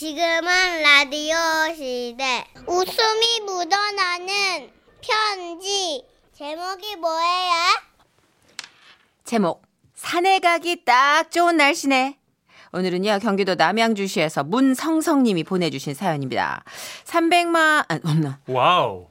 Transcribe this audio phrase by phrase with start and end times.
[0.00, 1.36] 지금은 라디오
[1.76, 2.46] 시대.
[2.66, 4.70] 웃음이 묻어나는
[5.02, 6.02] 편지.
[6.32, 7.52] 제목이 뭐예요?
[9.24, 9.60] 제목
[9.94, 12.16] 산에 가기 딱 좋은 날씨네.
[12.72, 16.64] 오늘은요 경기도 남양주시에서 문성성님이 보내주신 사연입니다.
[17.04, 18.40] 300만 아, 없나?
[18.46, 19.09] 와우.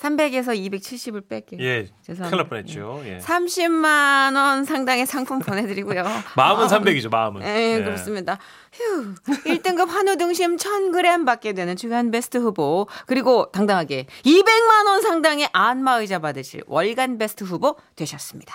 [0.00, 1.60] 300에서 270을 뺄게요.
[1.60, 1.88] 예.
[2.02, 2.30] 죄송합니다.
[2.30, 3.02] 큰일 날 뻔했죠.
[3.04, 3.18] 예.
[3.18, 6.04] 30만 원 상당의 상품 보내드리고요.
[6.36, 7.42] 마음은 아, 300이죠, 마음은.
[7.42, 7.82] 예, 예.
[7.82, 8.38] 그렇습니다.
[8.72, 9.14] 휴.
[9.44, 16.18] 1등급 한우 등심 1000g 받게 되는 주간 베스트 후보, 그리고 당당하게 200만 원 상당의 안마의자
[16.18, 18.54] 받으실 월간 베스트 후보 되셨습니다.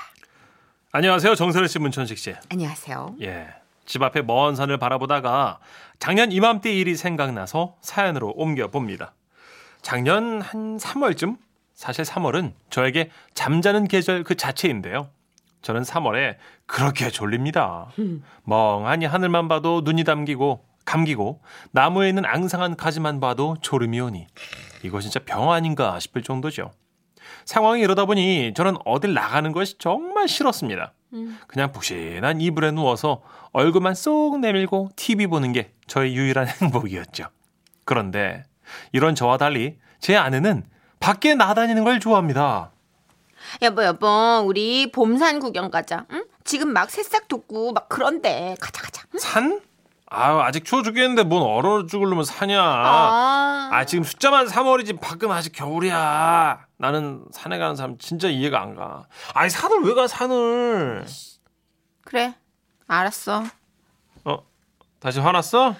[0.93, 1.35] 안녕하세요.
[1.35, 2.33] 정선혜 씨, 문천식 씨.
[2.49, 3.17] 안녕하세요.
[3.21, 3.47] 예.
[3.85, 5.59] 집 앞에 먼 산을 바라보다가
[5.99, 9.13] 작년 이맘때 일이 생각나서 사연으로 옮겨봅니다.
[9.85, 11.37] 작년 한 3월쯤?
[11.75, 15.11] 사실 3월은 저에게 잠자는 계절 그 자체인데요.
[15.61, 17.91] 저는 3월에 그렇게 졸립니다.
[18.45, 24.25] 멍하니 하늘만 봐도 눈이 담기고 감기고 나무에 있는 앙상한 가지만 봐도 졸음이 오니
[24.81, 26.71] 이거 진짜 병 아닌가 싶을 정도죠.
[27.45, 30.93] 상황이 이러다 보니 저는 어딜 나가는 것이 정말 싫었습니다.
[31.45, 33.21] 그냥 푹신한 이불에 누워서
[33.51, 37.25] 얼굴만 쏙 내밀고 TV 보는 게 저의 유일한 행복이었죠.
[37.83, 38.45] 그런데
[38.91, 40.63] 이런 저와 달리 제 아내는
[40.99, 42.69] 밖에 나다니는 걸 좋아합니다.
[43.63, 44.07] 여보, 여보,
[44.45, 46.05] 우리 봄산 구경 가자.
[46.11, 46.23] 응?
[46.43, 49.07] 지금 막 새싹 돋고 막 그런데 가자, 가자.
[49.15, 49.19] 응?
[49.19, 49.61] 산?
[50.05, 52.61] 아유, 아직 추워 죽겠는데 뭔 얼어 죽으려면 사냐.
[52.61, 56.67] 아, 아, 지금 숫자만 3월이지 밖은 아직 겨울이야.
[56.77, 59.07] 나는 산에 가는 사람 진짜 이해가 안 가.
[59.33, 61.03] 아니, 산을 왜 가, 산을.
[62.03, 62.35] 그래,
[62.87, 63.43] 알았어.
[64.25, 64.37] 어,
[64.99, 65.75] 다시 화났어?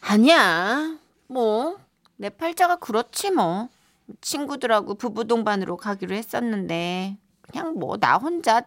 [0.00, 0.98] 아니야, 뭐
[2.16, 3.68] 내 팔자가 그렇지 뭐.
[4.20, 8.62] 친구들하고 부부 동반으로 가기로 했었는데 그냥 뭐 나 혼자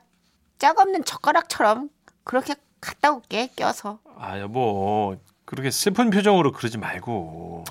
[0.58, 1.90] 짝 없는 젓가락처럼
[2.26, 4.00] 그렇게 갔다 올게 껴서.
[4.18, 5.16] 아, 여보.
[5.46, 7.64] 그렇게 슬픈 표정으로 그러지 말고.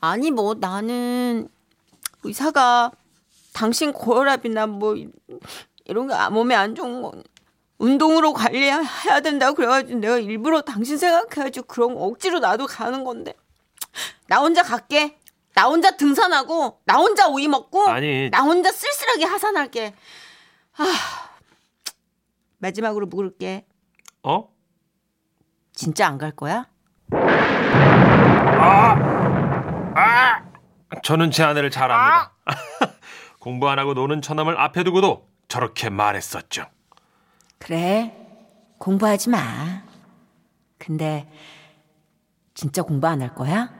[0.00, 1.48] 아니 뭐 나는
[2.24, 2.90] 의사가
[3.52, 4.96] 당신 고혈압이나 뭐
[5.84, 7.12] 이런 거 몸에 안 좋은 거
[7.78, 13.34] 운동으로 관리해야 된다고 그래가지고 내가 일부러 당신 생각해가지고 그런 거 억지로 나도 가는 건데
[14.26, 15.16] 나 혼자 갈게
[15.54, 18.28] 나 혼자 등산하고 나 혼자 오이 먹고 아니.
[18.30, 19.94] 나 혼자 쓸쓸하게 하산할게
[20.76, 20.84] 아
[22.58, 23.66] 마지막으로 물을게
[24.22, 24.48] 어?
[25.72, 26.66] 진짜 안 갈 거야?
[31.02, 32.32] 저는 제 아내를 잘 압니다.
[33.40, 36.64] 공부 안 하고 노는 처남을 앞에 두고도 저렇게 말했었죠.
[37.58, 38.14] 그래,
[38.78, 39.38] 공부하지 마.
[40.78, 41.28] 근데,
[42.54, 43.70] 진짜 공부 안 할 거야?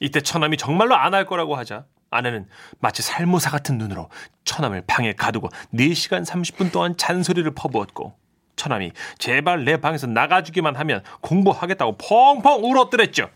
[0.00, 2.46] 이때 처남이 정말로 안 할 거라고 하자 아내는
[2.78, 4.08] 마치 살모사 같은 눈으로
[4.44, 8.14] 처남을 방에 가두고 4시간 30분 동안 잔소리를 퍼부었고
[8.56, 13.28] 처남이 제발 내 방에서 나가주기만 하면 공부하겠다고 펑펑 울었더랬죠.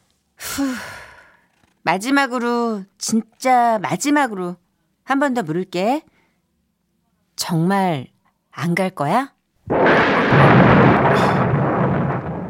[1.82, 4.56] 마지막으로, 진짜 마지막으로
[5.04, 6.02] 한 번 더 물을게.
[7.36, 8.06] 정말
[8.52, 9.32] 안 갈 거야?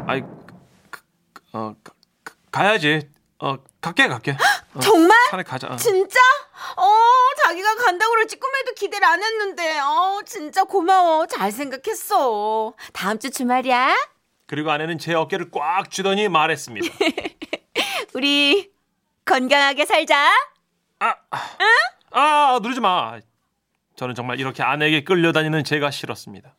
[0.07, 1.01] 아이, 그,
[1.33, 1.93] 그, 어, 가-
[2.25, 3.09] 가- 가야지.
[3.43, 4.37] 어, 갈게, 갈게.
[4.75, 5.17] 어, 정말?
[5.31, 5.69] 산에 가자.
[5.69, 5.77] 어.
[5.77, 6.19] 진짜?
[6.77, 6.85] 어,
[7.45, 9.79] 자기가 간다고 그랬지 꿈에도 기대를 안 했는데.
[9.79, 11.27] 어, 진짜 고마워.
[11.27, 12.75] 잘 생각했어.
[12.93, 13.97] 다음 주 주말이야.
[14.47, 16.87] 그리고 아내는 제 어깨를 꽉 쥐더니 말했습니다.
[18.15, 18.71] 우리
[19.25, 20.31] 건강하게 살자.
[20.99, 21.15] 아,
[22.11, 23.19] 아, 누르지 마.
[23.97, 26.55] 저는 정말 이렇게 아내에게 끌려다니는 제가 싫었습니다.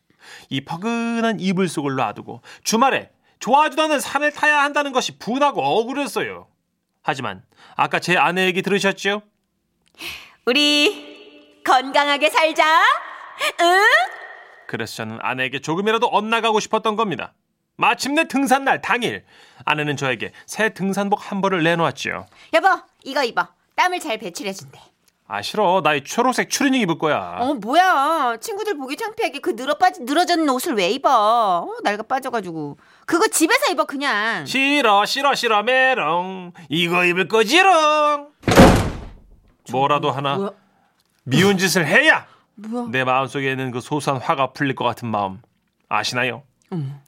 [0.49, 6.47] 이 퍼근한 이불 속을 놔두고 주말에 좋아하지도 않은 산을 타야 한다는 것이 분하고 억울했어요.
[7.01, 7.43] 하지만
[7.75, 9.21] 아까 제 아내 얘기 들으셨죠?
[10.45, 12.81] 우리 건강하게 살자.
[13.59, 13.81] 응?
[14.67, 17.33] 그래서 저는 아내에게 조금이라도 엇나가고 싶었던 겁니다.
[17.75, 19.25] 마침내 등산 날 당일
[19.65, 22.27] 아내는 저에게 새 등산복 한 벌을 내놓았죠.
[22.53, 22.67] 여보,
[23.03, 23.47] 이거 입어.
[23.75, 24.79] 땀을 잘 배출해준대.
[25.33, 27.37] 아 싫어 나 이 초록색 추리닝 입을 거야.
[27.39, 28.35] 어, 뭐야.
[28.41, 31.09] 친구들 보기 창피하게 그 늘어 빠진, 늘어졌는 옷을 왜 입어?
[31.09, 32.77] 어, 날가 빠져가지고.
[33.05, 34.45] 그거 집에서 입어, 그냥.
[34.45, 38.27] 싫어 싫어 싫어 메롱 이거 입을 거지롱
[39.71, 40.49] 뭐라도 하나 뭐야?
[41.23, 42.87] 미운 짓을 해야 뭐야?
[42.91, 45.39] 내 마음속에 있는 그 소소한 화가 풀릴 것 같은 마음
[45.87, 46.43] 아시나요?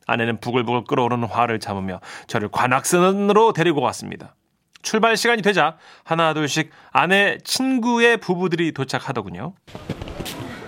[0.07, 4.35] 아내는 부글부글 끓어오르는 화를 참으며 저를 관악산으로 데리고 갔습니다.
[4.83, 9.55] 출발 시간이 되자 하나 둘씩 아내 친구의 부부들이 도착하더군요.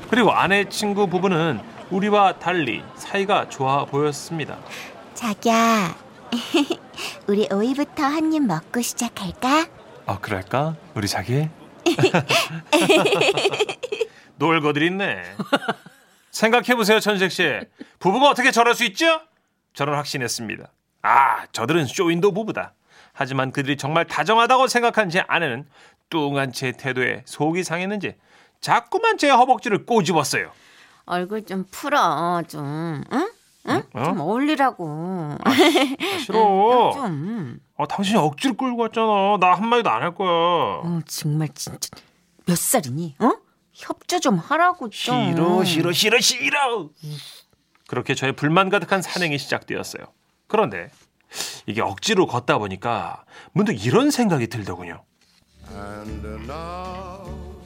[0.10, 1.60] 그리고 아내 친구 부부는
[1.92, 4.58] 우리와 달리 사이가 좋아 보였습니다.
[5.14, 5.96] 자기야,
[7.28, 9.68] 우리 오이부터 한 입 먹고 시작할까?
[10.08, 10.76] 아 그럴까?
[10.96, 11.48] 우리 자기?
[14.38, 15.24] 놀거들 있네.
[16.32, 17.60] 생각해보세요, 천식 씨.
[18.00, 19.22] 부부가 어떻게 저럴 수 있죠?
[19.74, 20.66] 저는 확신했습니다.
[21.04, 22.74] 아, 저들은 쇼윈도 부부다.
[23.16, 25.66] 하지만 그들이 정말 다정하다고 생각한 제 아내는
[26.10, 28.16] 뚱한 제 태도에 속이 상했는지
[28.62, 30.52] 자꾸만 제 허벅지를 꼬집었어요.
[31.06, 33.30] 얼굴 좀 풀어 좀 응?
[33.68, 33.84] 응?
[33.94, 34.04] 어?
[34.04, 35.52] 좀 어울리라고 아,
[36.20, 36.92] 싫어.
[36.94, 39.38] 좀 아, 당신이 억지로 끌고 왔잖아.
[39.40, 40.30] 나 한마디도 안 할 거야.
[40.30, 41.90] 어, 정말 진짜
[42.46, 43.16] 몇 살이니?
[43.20, 43.32] 어?
[43.74, 45.32] 협조 좀 하라고 좀.
[45.34, 46.90] 싫어, 싫어, 싫어, 싫어.
[47.88, 50.06] 그렇게 저의 불만 가득한 산행이 시작되었어요.
[50.48, 50.90] 그런데
[51.66, 55.04] 이게 억지로 걷다 보니까 문득 이런 생각이 들더군요.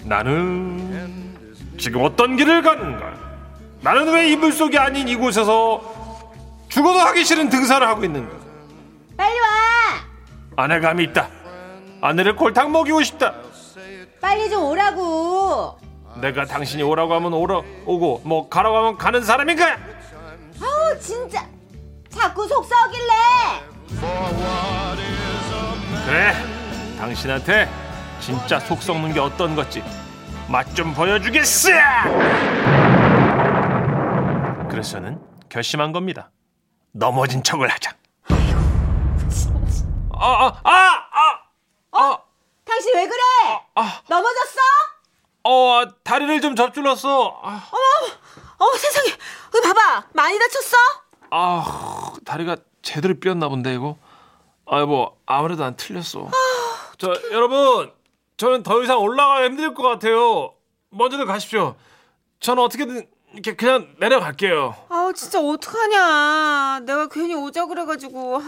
[0.03, 1.37] 나는
[1.77, 3.13] 지금 어떤 길을 가는가?
[3.81, 5.81] 나는 왜 이불 속이 아닌 이곳에서
[6.69, 8.35] 죽어도 하기 싫은 등산을 하고 있는가?
[9.17, 9.47] 빨리 와.
[10.55, 11.29] 아내감이 있다.
[12.01, 13.33] 아내를 골탕 먹이고 싶다.
[14.21, 15.77] 빨리 좀 오라고.
[16.21, 19.77] 내가 당신이 오라고 하면 오라 오고 뭐 가라고 하면 가는 사람인가?
[20.61, 21.45] 아우 진짜
[22.09, 23.68] 자꾸 속 썩일래.
[26.05, 26.33] 그래
[26.97, 27.69] 당신한테
[28.19, 29.83] 진짜 속 썩는 게 어떤 것지?
[30.47, 31.69] 맛 좀 보여주겠어!
[34.69, 35.19] 그래서 저는
[35.49, 36.31] 결심한 겁니다.
[36.91, 37.91] 넘어진 척을 하자.
[38.29, 41.39] 아 아 아아아 아,
[41.91, 42.17] 아, 아,
[42.65, 43.19] 당신 왜 그래?
[43.75, 44.59] 아, 넘어졌어?
[45.43, 47.41] 어, 다리를 좀 접질렀어.
[47.43, 47.69] 아,
[48.57, 49.09] 어 세상에.
[49.11, 50.03] 어, 봐봐.
[50.13, 50.77] 많이 다쳤어?
[51.31, 53.97] 아 다리가 제대로 삐었나 본데 이거?
[54.65, 56.29] 아뭐 아무래도 안 틀렸어.
[56.97, 57.91] 저 여러분
[58.37, 60.53] 저는 더 이상 올라가기 힘들 것 같아요.
[60.91, 61.75] 먼저들 가십시오.
[62.39, 64.75] 저는 어떻게든 이렇게 그냥 내려갈게요.
[64.89, 66.81] 아 진짜 어떡하냐.
[66.85, 68.41] 내가 괜히 오자 그래가지고.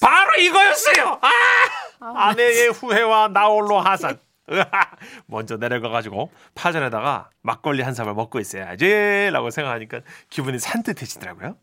[0.00, 1.18] 바로 이거였어요!
[1.22, 2.28] 아!
[2.28, 4.18] 아내의 후회와 나홀로 하산.
[5.26, 10.00] 먼저 내려가가지고 파전에다가 막걸리 한 사발 먹고 있어야지 라고 생각하니까
[10.30, 11.56] 기분이 산뜻해지더라고요.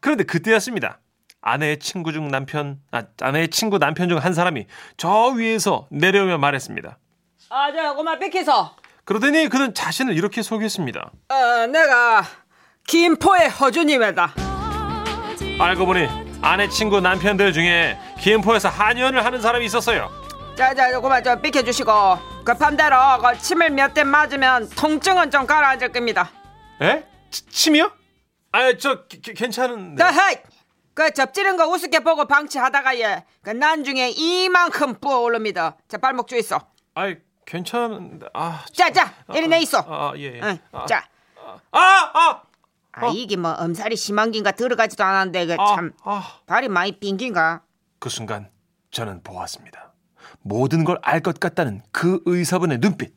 [0.00, 1.00] 그런데 그때였습니다
[1.42, 4.66] 아내의 친구 중 남편 아, 아내의 친구 남편 중 한 사람이
[4.96, 6.98] 저 위에서 내려오며 말했습니다
[7.48, 8.76] 아, 저 고마 뺏기서.
[9.04, 12.22] 그러더니 그는 자신을 이렇게 소개했습니다 어, 내가
[12.86, 14.34] 김포의 허준이다.
[15.58, 16.06] 알고 보니
[16.42, 20.10] 아내 친구 남편들 중에 김포에서 한의원을 하는 사람이 있었어요
[20.56, 21.92] 자, 자, 고마 좀 비켜주시고
[22.44, 26.30] 급한 대로 그 침을 몇 대 맞으면 통증은 좀 가라앉을 겁니다.
[26.82, 27.04] 에?
[27.30, 27.90] 치- 침이요?
[28.52, 29.04] 아저
[29.36, 30.36] 괜찮은데 다하이!
[30.94, 35.76] 그 접지른 거 우습게 보고 방치하다가 예, 그 난중에 이만큼 부어오릅니다.
[35.88, 36.60] 자, 발목 주 있어.
[36.94, 37.16] 아이
[37.46, 39.78] 괜찮은데 아 자, 자, 이리 내 있어.
[39.88, 40.36] 아, 예.
[40.36, 40.40] 예.
[40.42, 41.04] 응, 아, 자,
[41.70, 41.80] 아,
[42.12, 42.42] 아,
[42.92, 46.38] 아, 이게 뭐 엄살이 심한 긴가 들어가지도 않았는데 그 아, 참 아.
[46.46, 47.62] 발이 많이 빈 긴가?
[47.98, 48.50] 그 순간
[48.90, 49.92] 저는 보았습니다.
[50.42, 53.14] 모든 걸 알 것 같다는 그 의사분의 눈빛.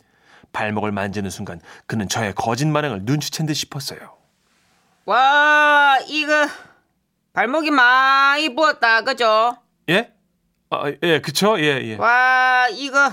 [0.52, 4.16] 발목을 만지는 순간 그는 저의 거짓말행을 눈치챈 듯 싶었어요.
[5.06, 6.48] 와, 이거
[7.34, 9.58] 발목이 많이 부었다, 그죠?
[9.90, 10.14] 예?
[10.70, 11.60] 아, 예, 그쵸?
[11.60, 11.96] 예, 예.
[11.96, 13.12] 와, 이거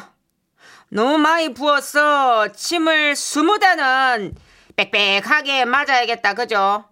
[0.91, 4.35] 너무 많이 부어서 침을 스무 대는
[4.77, 6.85] 빽빽하게 맞아야겠다, 그죠?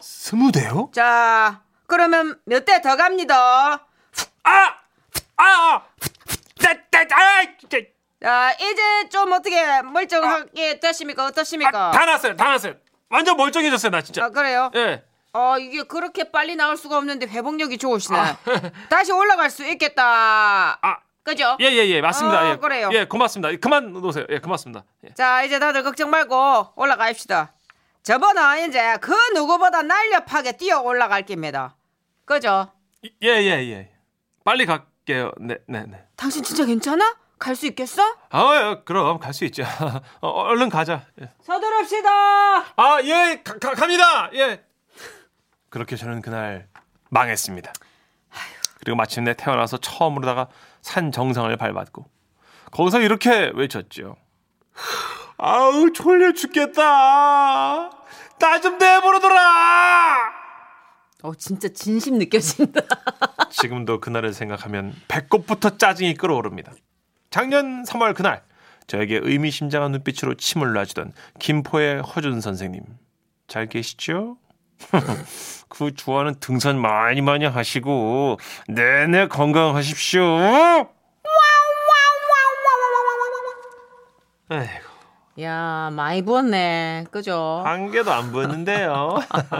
[0.00, 0.90] 스무 대요?
[0.94, 3.74] 자, 그러면 몇 대 더 갑니다.
[3.74, 3.78] 아!
[4.44, 4.74] 아!
[5.36, 5.44] 아!
[5.44, 5.82] 아!
[8.22, 11.26] 자, 이제 좀 어떻게 멀쩡하게 됐습니까?
[11.26, 11.88] 어떻습니까?
[11.88, 12.34] 아, 다 났어요.
[12.34, 12.74] 다 났어요.
[13.10, 14.24] 완전 멀쩡해졌어요, 나 진짜.
[14.24, 14.70] 아, 그래요?
[14.74, 15.04] 예.
[15.36, 18.18] 어, 이게 그렇게 빨리 나올 수가 없는데 회복력이 좋으시네.
[18.18, 18.36] 아.
[18.88, 20.78] 다시 올라갈 수 있겠다.
[20.80, 21.56] 아, 그죠?
[21.60, 22.00] 예, 예, 예.
[22.00, 22.42] 맞습니다.
[22.42, 22.56] 어, 예.
[22.56, 22.88] 그래요.
[22.92, 23.54] 예, 고맙습니다.
[23.60, 24.24] 그만 놓으세요.
[24.30, 24.84] 예, 고맙습니다.
[25.04, 25.12] 예.
[25.14, 27.52] 자, 이제 다들 걱정 말고 올라가십시다.
[28.02, 31.76] 저번은 이제 그 누구보다 날렵하게 뛰어 올라갈 겁니다.
[32.24, 32.72] 그죠?
[33.22, 33.90] 예, 예, 예.
[34.44, 35.32] 빨리 갈게요.
[35.38, 36.04] 네, 네, 네.
[36.16, 37.16] 당신 진짜 괜찮아?
[37.38, 38.02] 갈 수 있겠어?
[38.30, 39.64] 아, 예, 그럼 갈 수 있죠.
[40.22, 41.02] 어, 얼른 가자.
[41.20, 41.28] 예.
[41.42, 42.08] 서두릅시다.
[42.76, 44.30] 아, 예, 가, 가, 갑니다.
[44.32, 44.64] 예.
[45.70, 46.68] 그렇게 저는 그날
[47.10, 47.72] 망했습니다.
[48.78, 50.48] 그리고 마침내 태어나서 처음으로다가
[50.82, 52.06] 산 정상을 밟았고
[52.70, 54.16] 거기서 이렇게 외쳤죠.
[55.38, 57.90] 아우 졸려 죽겠다.
[58.38, 60.32] 나 좀 내버려둬라.
[61.22, 62.80] 어, 진짜 진심 느껴진다.
[63.50, 66.72] 지금도 그날을 생각하면 배꼽부터 짜증이 끓어오릅니다.
[67.30, 68.42] 작년 3월 그날
[68.86, 72.82] 저에게 의미심장한 눈빛으로 침을 놔주던 김포의 허준 선생님
[73.48, 74.36] 잘 계시죠?
[75.68, 80.22] 그 좋아하는 등산 많이 많이 하시고 내내 건강하십시오.
[84.48, 84.86] 아이고
[85.40, 87.06] 야, 많이 부었네.
[87.10, 87.62] 그죠?
[87.64, 89.16] 한 개도 안 보였는데요.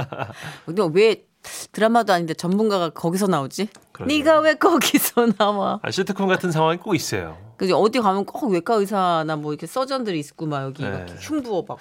[0.64, 1.24] 근데 왜
[1.72, 3.68] 드라마도 아닌데 전문가가 거기서 나오지?
[3.92, 4.18] 그러게요.
[4.18, 5.78] 네가 왜 거기서 나와?
[5.82, 7.36] 아, 시트콤 같은 상황이 꼭 있어요.
[7.56, 7.76] 그죠?
[7.78, 10.96] 어디 가면 꼭 외과 의사나 뭐 이렇게 서전들이 있고 막 여기 막 네.
[10.98, 11.78] 이렇게 흉부어 막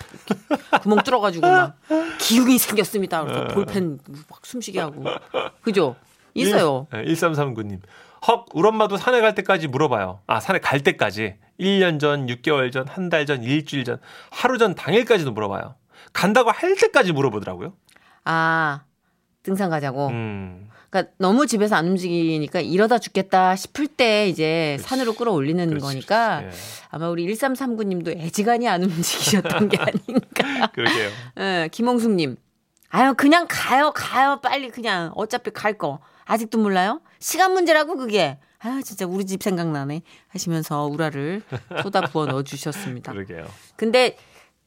[0.82, 1.78] 구멍 뚫어가지고 막
[2.20, 3.24] 기흉이 생겼습니다.
[3.24, 3.54] 그래서 네.
[3.54, 5.04] 볼펜 막 숨쉬게 하고
[5.64, 5.96] 그죠?
[6.34, 6.88] 있어요.
[6.94, 7.80] 네, 1339님.
[8.28, 10.22] 헉, 우리 엄마도 산에 갈 때까지 물어봐요.
[10.28, 11.36] 아, 산에 갈 때까지.
[11.60, 14.00] 1년 전, 6개월 전, 한 달 전, 일주일 전,
[14.32, 15.76] 하루 전, 당일까지도 물어봐요.
[16.12, 17.74] 간다고 할 때까지 물어보더라고요.
[18.26, 18.82] 아,
[19.46, 20.08] 등산 가자고.
[20.08, 20.68] 음.
[20.90, 24.90] 그러니까 너무 집에서 안 움직이니까 이러다 죽겠다 싶을 때 이제 그렇지.
[24.90, 26.58] 산으로 끌어올리는 그렇지, 거니까 그렇지.
[26.90, 30.62] 아마 우리 1339님도 애지간히 안 움직이셨던 게 아닌가.
[30.64, 31.10] 예, 그러게요.
[31.40, 32.38] 예, 김홍숙님.
[32.90, 34.40] 아유, 그냥 가요, 가요.
[34.42, 35.12] 빨리 그냥.
[35.16, 36.00] 어차피 갈 거.
[36.26, 37.02] 아직도 몰라요?
[37.20, 38.38] 시간 문제라고, 그게.
[38.60, 40.02] 아유, 진짜 우리 집 생각나네.
[40.30, 41.42] 하시면서 우라를
[41.84, 43.12] 쏟아 부어 넣어 주셨습니다.
[43.12, 43.48] 그러게요.
[43.76, 44.16] 근데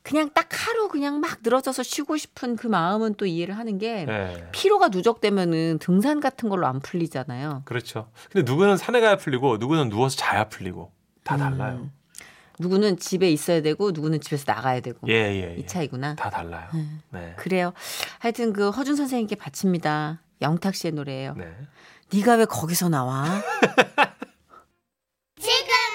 [0.09, 4.49] 그냥 딱 하루 그냥 막 늘어져서 쉬고 싶은 그 마음은 또 이해를 하는 게 네.
[4.53, 7.63] 피로가 누적되면은 등산 같은 걸로 안 풀리잖아요.
[7.67, 8.11] 그렇죠.
[8.33, 10.91] 근데 누구는 산에 가야 풀리고, 누구는 누워서 자야 풀리고.
[11.25, 11.81] 다 달라요.
[11.83, 11.93] 음.
[12.59, 15.57] 누구는 집에 있어야 되고 누구는 집에서 나가야 되고 예, 예, 예.
[15.59, 16.17] 이 차이구나.
[16.17, 16.69] 다 달라요.
[17.11, 17.35] 네.
[17.37, 17.73] 그래요.
[18.19, 20.23] 하여튼 그 허준 선생님께 바칩니다.
[20.41, 21.35] 영탁 씨의 노래예요.
[21.37, 21.53] 네.
[22.13, 23.27] 네가 왜 거기서 나와?
[25.39, 25.88] 지금은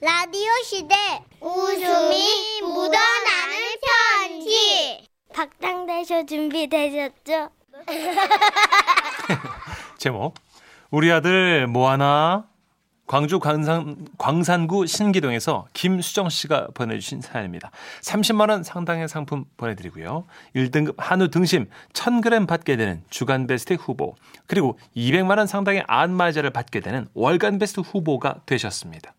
[0.00, 0.94] 라디오 시대
[1.40, 7.50] 웃음이 묻어나는 편지 박장대쇼 준비되셨죠?
[9.98, 10.34] 제목.
[10.92, 12.46] 우리 아들 뭐하나?
[13.08, 17.72] 광주 광산, 광산구 신기동에서 김수정 씨가 보내주신 사연입니다.
[18.02, 20.26] 30만 원 상당의 상품 보내드리고요.
[20.54, 24.14] 1등급 한우 등심 1000g 받게 되는 주간 베스트 후보,
[24.46, 29.14] 그리고 200만 원 상당의 안마자를 받게 되는 월간 베스트 후보가 되셨습니다.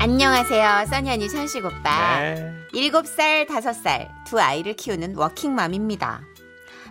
[0.00, 0.86] 안녕하세요.
[0.90, 2.20] 써니언니 천식 오빠.
[2.20, 2.52] 네.
[2.72, 6.22] 7살, 5살 두 아이를 키우는 워킹맘입니다.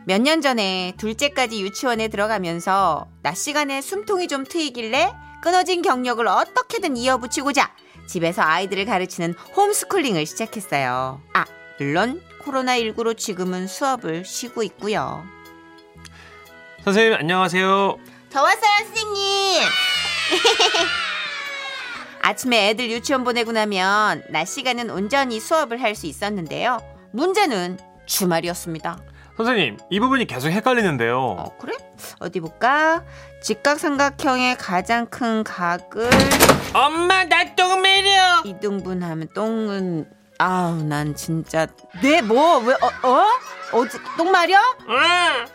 [0.06, 7.72] 몇 년 전에 둘째까지 유치원에 들어가면서 낮 시간에 숨통이 좀 트이길래 끊어진 경력을 어떻게든 이어붙이고자
[8.08, 11.22] 집에서 아이들을 가르치는 홈스쿨링을 시작했어요.
[11.34, 11.46] 아,
[11.80, 15.24] 물론 코로나19로 지금은 수업을 쉬고 있고요.
[16.84, 17.98] 선생님, 안녕하세요.
[18.34, 19.64] 저 왔어요, 선생님.
[22.22, 26.80] 아침에 애들 유치원 보내고 나면 낮 시간은 온전히 수업을 할 수 있었는데요.
[27.12, 28.98] 문제는 주말이었습니다.
[29.38, 31.18] 선생님, 이 부분이 계속 헷갈리는데요.
[31.20, 31.74] 어, 그래?
[32.20, 33.04] 어디 볼까?
[33.44, 36.10] 직각삼각형의 가장 큰 각을
[36.74, 38.42] 엄마, 나 똥 매려!
[38.46, 40.10] 이등분하면 똥은
[40.40, 41.68] 아우 난 진짜
[42.02, 43.08] 네뭐왜 어?
[43.08, 43.28] 어?
[43.74, 44.58] 어디 똥 마려?
[44.90, 45.46] 응!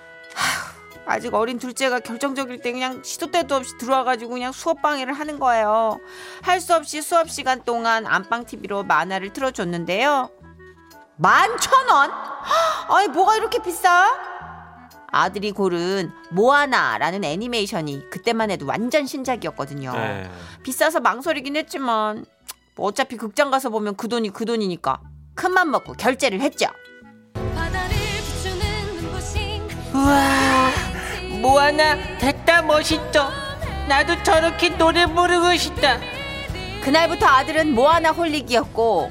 [1.08, 5.98] 아직 어린 둘째가 결정적일 때 그냥 시도 때도 없이 들어와가지고 그냥 수업 방해를 하는 거예요.
[6.42, 10.30] 할 수 없이 수업 시간 동안 안방 TV로 만화를 틀어줬는데요.
[11.16, 12.10] 만 천 원?
[12.88, 14.06] 아니 뭐가 이렇게 비싸?
[15.10, 19.92] 아들이 고른 모아나라는 애니메이션이 그때만 해도 완전 신작이었거든요.
[19.92, 20.30] 네.
[20.62, 22.26] 비싸서 망설이긴 했지만
[22.76, 25.00] 뭐 어차피 극장 가서 보면 그 돈이 그 돈이니까
[25.34, 26.66] 큰맘 먹고 결제를 했죠.
[27.54, 28.60] 바다를 비추는
[29.94, 30.67] 우와
[31.40, 33.30] 모아나 됐다 멋있어
[33.88, 35.98] 나도 저렇게 노래 부르고 싶다.
[36.82, 39.10] 그날부터 아들은 모아나 홀릭이었고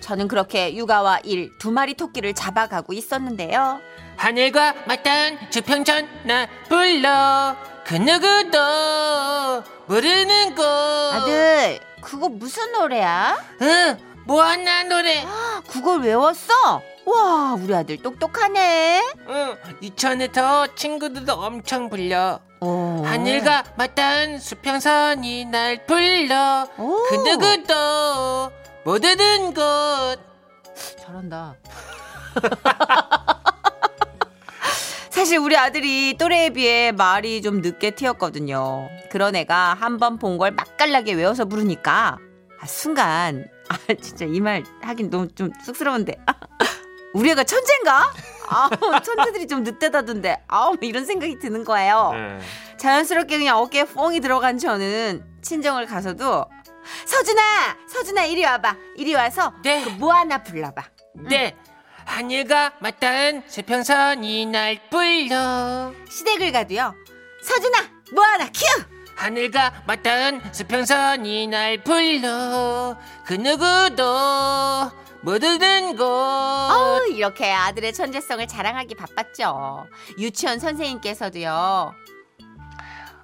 [0.00, 3.80] 저는 그렇게 육아와 일 두 마리 토끼를 잡아가고 있었는데요.
[4.16, 7.56] 하늘과 맞닿은 주평천 나 불러.
[7.84, 10.62] 그 누구도 모르는 곳.
[10.64, 13.36] 아들 그거 무슨 노래야?
[13.60, 15.24] 응 뭐하나 노래.
[15.68, 16.82] 그걸 외웠어?
[17.06, 23.02] 와 우리 아들 똑똑하네 응 유치원에서 친구들도 엄청 불려 오.
[23.04, 26.96] 하늘과 맞닿은 수평선이 날 불러 오.
[27.08, 28.52] 그 누구도
[28.84, 30.18] 모르는 곳
[30.98, 31.56] 잘한다.
[35.10, 38.88] 사실 우리 아들이 또래에 비해 말이 좀 늦게 튀었거든요.
[39.10, 42.18] 그런 애가 한 번 본 걸 맛깔나게 외워서 부르니까
[42.60, 46.32] 아, 순간 아 진짜 이 말 하긴 너무 좀 쑥스러운데 아,
[47.12, 48.12] 우리 애가 천재인가?
[48.48, 48.70] 아
[49.02, 50.44] 천재들이 좀 늦대다던데.
[50.48, 52.12] 아우 이런 생각이 드는 거예요.
[52.14, 52.40] 네.
[52.76, 56.46] 자연스럽게 그냥 어깨에 뽕이 들어간 저는 친정을 가서도
[57.04, 57.42] 서준아!
[57.88, 58.76] 서준아 이리 와봐.
[58.96, 59.84] 이리 와서 네.
[59.84, 60.82] 그뭐 하나 불러봐.
[61.28, 61.56] 네.
[62.04, 65.92] 하늘과 맞닿은 수평선이 날 불러.
[66.08, 66.94] 시댁을 가도요.
[67.42, 67.78] 서준아
[68.12, 68.84] 뭐 하나 큐
[69.16, 72.96] 하늘과 맞닿은 수평선이 날 불러.
[73.24, 74.90] 그 누구도
[75.22, 79.86] 모르는 곳 어우 이렇게 아들의 천재성을 자랑하기 바빴죠
[80.18, 81.94] 유치원 선생님께서도요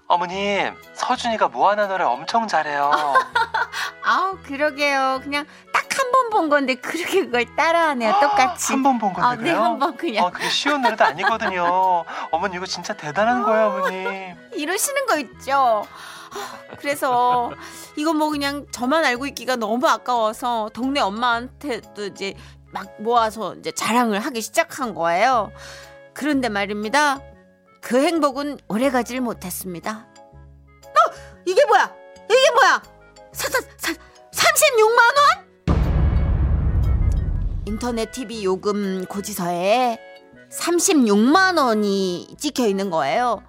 [0.09, 2.93] 어머님, 서준이가 모아나 노래 엄청 잘해요.
[4.05, 9.13] 아우 그러게요 그냥 딱 한 번 본 건데 그렇게 그걸 따라하네요 똑같이 한 번 본
[9.15, 9.63] 건데 아, 네, 그래요?
[9.65, 10.25] 한 번 그냥.
[10.27, 12.05] 어, 그게 쉬운 노래도 아니거든요.
[12.31, 14.35] 어머니 이거 진짜 대단한 거예요, 어머님.
[14.55, 15.85] 이러시는 거 있죠.
[16.37, 17.53] 아, 그래서
[17.97, 22.35] 이거 뭐 그냥 저만 알고 있기가 너무 아까워서 동네 엄마한테도 이제
[22.73, 25.51] 막 모아서 이제 자랑을 하기 시작한 거예요.
[26.13, 27.21] 그런데 말입니다.
[27.81, 30.07] 그 행복은 오래 가질 못했습니다.
[30.85, 31.13] 어,
[31.47, 31.95] 이게 뭐야?
[32.25, 32.83] 이게 뭐야?
[33.33, 33.93] 사, 사, 사,
[34.33, 35.47] 36만 원?
[37.67, 39.99] 인터넷 TV 요금 고지서에
[40.51, 43.43] 36만 원이 찍혀 있는 거예요.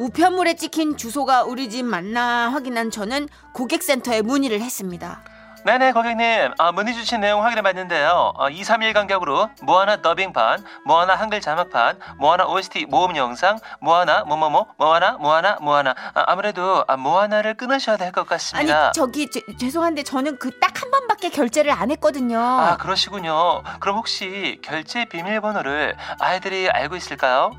[0.00, 5.20] 우편물에 찍힌 주소가 우리 집 맞나 확인한 저는 고객센터에 문의를 했습니다.
[5.66, 11.14] 네네 고객님 아, 문의 주신 내용 확인해 봤는데요 어, 2, 3일 간격으로 모아나 더빙판 모아나
[11.16, 17.52] 한글 자막판 모아나 OST 모음 영상 모아나 뭐뭐뭐 모아나 모아나 모아나 아, 무래도 아, 모아나를
[17.58, 22.38] 끊으셔야 될것 아니 같습니다 저기 제- 죄송한데 저는 그 딱 한 번밖에 결제를 안 했거든요.
[22.40, 27.50] 아 그러시군요 그럼 혹시 결제 비밀번호를 아이들이 알고 있을까요?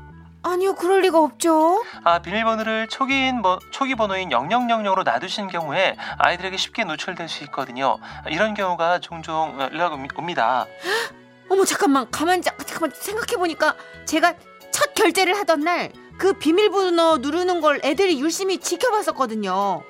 [0.42, 1.84] 아니요 그럴 리가 없죠.
[2.02, 7.98] 아 비밀번호를 초기인 번- 초기 번호인 0000으로 놔두신 경우에 아이들에게 쉽게 노출될 수 있거든요.
[8.28, 10.66] 이런 경우가 종종 어, 연락 옵니- 옵니다.
[11.48, 12.10] 어머 잠깐만.
[12.10, 12.92] 가만 잠- 잠깐만.
[12.98, 14.34] 생각해 보니까 제가
[14.72, 19.82] 첫 결제를 하던 날 그 비밀번호 누르는 걸 애들이 열심히 지켜봤었거든요.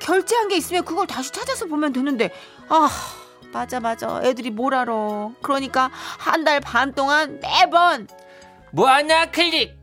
[0.00, 2.30] 결제한 게 있으면 그걸 다시 찾아서 보면 되는데.
[2.68, 2.88] 아
[3.52, 4.20] 맞아 맞아.
[4.24, 4.92] 애들이 뭘 알아.
[5.42, 8.08] 그러니까 한 달 반 동안 매번
[8.72, 9.78] 모아나 클릭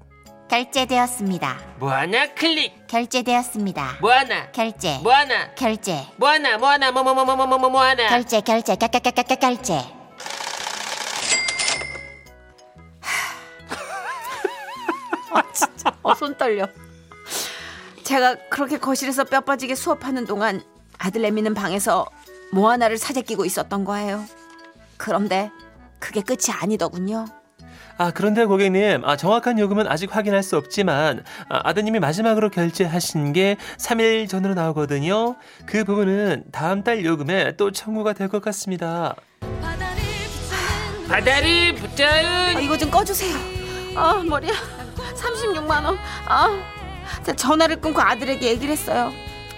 [0.50, 1.58] 결제되었습니다.
[1.80, 2.34] 모아나?
[2.34, 2.88] 클릭.
[2.88, 3.98] 결제되었습니다.
[4.02, 4.50] 모아나?
[4.52, 4.98] 결제.
[5.04, 5.54] 모아나?
[5.56, 6.06] 결제.
[6.18, 6.58] 모아나?
[6.58, 6.92] 모아나?
[6.92, 8.08] 뭐뭐뭐뭐뭐뭐 모아나?
[8.08, 8.76] 결제 결제.
[8.76, 9.74] 결결결결 결제.
[15.34, 15.92] 아 진짜.
[16.02, 16.66] 어손 떨려.
[18.04, 20.64] 제가 그렇게 거실에서 뼈 빠지게 수업하는 동안
[20.98, 22.06] 아들 애미는 방에서
[22.54, 24.24] 뭐 하나를 사재 끼고 있었던 거예요.
[24.96, 25.52] 그런데
[26.00, 27.26] 그게 끝이 아니더군요
[27.98, 33.58] 아 그런데 고객님 아, 정확한 요금은 아직 확인할 수 없지만 아, 드님이 마지막으로 결제하신 게
[33.80, 35.36] 3일 전으로 나오거든요.
[35.66, 39.16] 그 부분은 다음 달 요금에 또 청구가 될 것 같습니다.
[39.40, 40.02] 바다를
[41.08, 43.36] 바다를 아, 이거 좀 꺼주세요.
[43.96, 44.54] 아 머리야.
[45.16, 45.98] 36만 원.
[46.28, 46.60] 아,
[47.24, 49.12] 자, 전화를 끊고 아들에게 얘기를 했어요.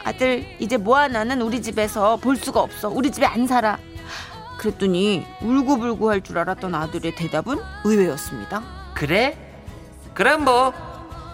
[0.04, 2.90] 아들 이제 뭐 하나는 우리 집에서 볼 수가 없어.
[2.90, 3.78] 우리 집에 안 살아
[4.60, 8.62] 그랬더니 울고불고 할 줄 알았던 아들의 대답은 의외였습니다.
[8.94, 9.38] 그래?
[10.14, 10.74] 그럼 뭐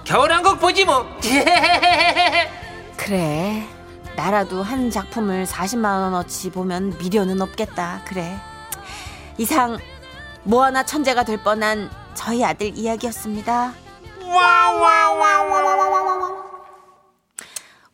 [0.06, 1.06] 겨울왕국 보지 뭐.
[2.96, 3.68] 그래.
[4.16, 8.02] 나라도 한 작품을 40만 원어치 보면 미련은 없겠다.
[8.06, 8.38] 그래.
[9.38, 9.78] 이상
[10.44, 13.74] 뭐 하나 천재가 될 뻔한 저희 아들 이야기였습니다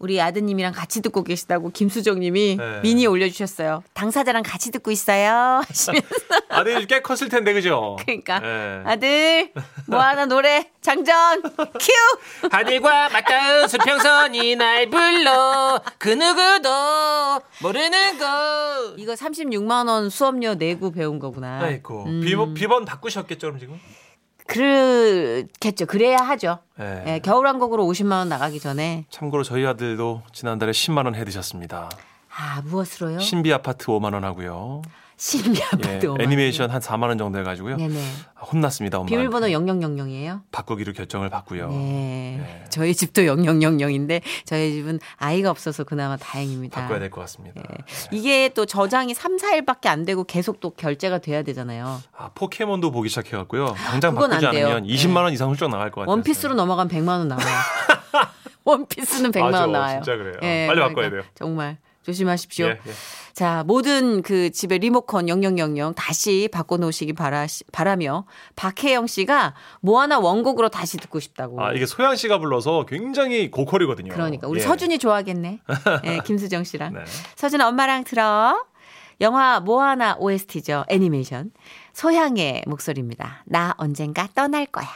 [0.02, 2.82] 우리 아드님이랑 같이 듣고 계시다고 김수정님이 네.
[2.82, 6.08] 미니 올려주셨어요 당사자랑 같이 듣고 있어요 하시면서
[6.50, 7.98] 아들이 꽤 컸을 텐데 그죠?
[8.02, 8.82] 그러니까 네.
[8.84, 9.52] 아들
[9.88, 19.14] 뭐 하나 노래 장전 큐 하늘과 맞닿은 수평선이 날 불러 그 누구도 모르는 것 이거
[19.14, 22.22] 36만 원 수업료 내고 배운 거구나 아이고 음.
[22.22, 23.80] 비번, 비번 바꾸셨겠죠 그럼 지금?
[24.52, 25.86] 그렇겠죠.
[25.86, 26.60] 그래야 하죠.
[26.78, 27.04] 네.
[27.08, 31.90] 예, 겨울왕국으로 50만 원 나가기 전에 참고로 저희 아들도 지난달에 10만 원 해드셨습니다.
[32.36, 33.20] 아 무엇으로요?
[33.20, 34.82] 신비 아파트 5만 원 하고요.
[35.22, 37.78] 신비 예, 아파트 오만 애니메이션 한 4만 원 정도 해가지고요.
[37.78, 38.02] 네네.
[38.42, 38.98] 혼났습니다.
[38.98, 39.06] 엄마.
[39.08, 40.42] 비밀번호 0000이에요.
[40.52, 41.70] 바꾸기로 결정을 받고요.
[41.70, 42.40] 네.
[42.42, 42.66] 네.
[42.72, 46.82] 저희 집도 0000인데 저희 집은 아이가 없어서 그나마 다행입니다.
[46.82, 47.62] 바꿔야 될 것 같습니다.
[47.62, 47.84] 예.
[48.12, 52.02] 이게 또 저장이 3, 4일밖에 안 되고 계속 또 결제가 돼야 되잖아요.
[52.18, 53.76] 아, 포켓몬도 보기 시작해갖고요.
[53.78, 54.48] 당장 바꾸지.
[54.48, 56.12] 않으면 20만 원 이상 훌쩍 나갈 것 같아요.
[56.14, 57.46] 원피스로 넘어가면 100만 원 나와요.
[58.66, 60.02] 원피스는 100만 맞아, 원 나와요.
[60.04, 60.34] 진짜 그래요.
[60.42, 61.32] 예, 빨리 바꿔야 그러니까 돼요.
[61.36, 62.74] 정말 조심하십시오.
[63.34, 70.70] 자, 모든 그 집에 리모컨 0000 다시 바꿔놓으시기 바라, 바라며 박혜영 씨가 뭐 하나 원곡으로
[70.70, 71.64] 다시 듣고 싶다고.
[71.64, 74.12] 아, 이게 소양 씨가 불러서 굉장히 고퀄이거든요.
[74.14, 74.64] 그러니까 우리 예.
[74.64, 75.60] 서준이 좋아하겠네.
[76.06, 76.94] 예, 김수정 씨랑.
[76.94, 77.00] 네.
[77.36, 78.66] 서준 엄마랑 들어.
[79.22, 80.86] 영화 뭐 하나 OST죠.
[80.90, 81.52] 애니메이션.
[81.94, 83.44] 소향의 목소리입니다.
[83.46, 84.88] 나 언젠가 떠날 거야.